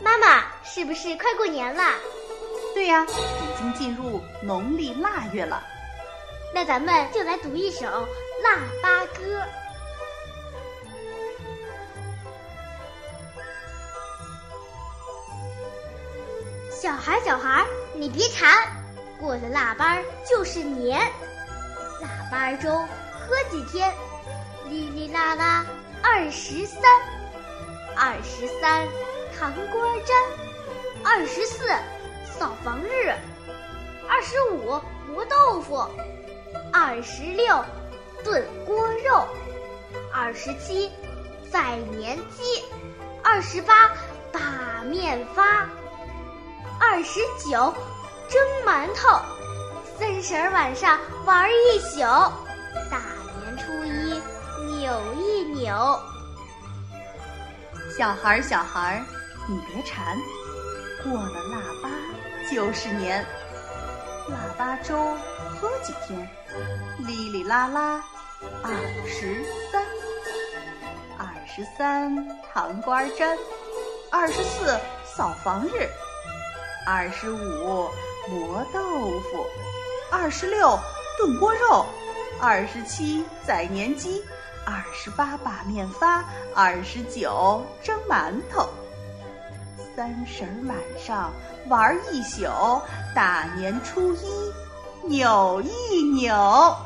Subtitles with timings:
[0.00, 1.82] 妈妈，是不是快过年了？
[2.74, 5.62] 对呀，已经进入农历腊月了。
[6.54, 7.86] 那咱们就来读一首
[8.42, 9.40] 《腊八歌》。
[16.70, 18.50] 小孩，小孩，你别馋，
[19.20, 19.98] 过了腊八
[20.28, 21.00] 就是年。
[22.00, 23.94] 腊八粥喝几天，
[24.68, 25.64] 哩哩啦啦
[26.02, 26.82] 二十三，
[27.96, 28.86] 二十三
[29.38, 30.16] 糖瓜粘，
[31.04, 31.68] 二十四
[32.24, 33.14] 扫房日，
[34.08, 35.86] 二十五磨豆腐。
[36.72, 37.62] 二十六
[38.24, 39.26] 炖锅肉，
[40.12, 40.90] 二十七
[41.50, 42.64] 宰年鸡，
[43.22, 43.90] 二十八
[44.32, 45.68] 把面发，
[46.80, 47.74] 二十九
[48.28, 49.20] 蒸馒头，
[49.98, 52.00] 三十晚上玩一宿，
[54.92, 55.98] 扭一扭。
[57.96, 59.04] 小孩儿，小孩儿，
[59.48, 60.18] 你别馋，
[61.02, 61.88] 过了腊八
[62.50, 63.24] 就是年。
[64.28, 64.94] 腊八粥
[65.58, 66.28] 喝几天，
[66.98, 68.04] 哩哩啦啦
[68.62, 68.70] 二
[69.08, 69.82] 十三，
[71.16, 73.38] 二十三糖瓜粘，
[74.10, 75.88] 二十四扫房日，
[76.86, 77.88] 二十五
[78.28, 79.46] 磨豆腐，
[80.10, 80.78] 二十六
[81.16, 81.86] 炖锅肉，
[82.40, 84.22] 二十七宰年鸡，
[84.64, 86.24] 二十八把面发，
[86.54, 88.68] 二十九蒸馒头。
[89.94, 91.30] 三十晚上
[91.68, 92.46] 玩一宿，
[93.14, 94.52] 大年初一
[95.02, 96.76] 扭一扭。